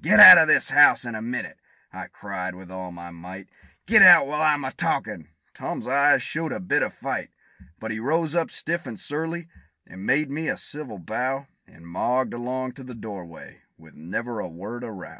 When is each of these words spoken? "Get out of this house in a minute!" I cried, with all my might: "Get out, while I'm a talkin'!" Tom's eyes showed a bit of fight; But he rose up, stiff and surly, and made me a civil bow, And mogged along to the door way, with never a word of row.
"Get 0.00 0.20
out 0.20 0.38
of 0.38 0.46
this 0.46 0.70
house 0.70 1.04
in 1.04 1.16
a 1.16 1.20
minute!" 1.20 1.58
I 1.92 2.06
cried, 2.06 2.54
with 2.54 2.70
all 2.70 2.92
my 2.92 3.10
might: 3.10 3.48
"Get 3.84 4.00
out, 4.00 4.28
while 4.28 4.40
I'm 4.40 4.62
a 4.64 4.70
talkin'!" 4.70 5.26
Tom's 5.54 5.88
eyes 5.88 6.22
showed 6.22 6.52
a 6.52 6.60
bit 6.60 6.84
of 6.84 6.94
fight; 6.94 7.30
But 7.80 7.90
he 7.90 7.98
rose 7.98 8.32
up, 8.32 8.48
stiff 8.52 8.86
and 8.86 8.94
surly, 8.96 9.48
and 9.84 10.06
made 10.06 10.30
me 10.30 10.46
a 10.46 10.56
civil 10.56 11.00
bow, 11.00 11.48
And 11.66 11.84
mogged 11.88 12.32
along 12.32 12.74
to 12.74 12.84
the 12.84 12.94
door 12.94 13.26
way, 13.26 13.62
with 13.76 13.94
never 13.96 14.38
a 14.38 14.46
word 14.46 14.84
of 14.84 14.94
row. 14.94 15.10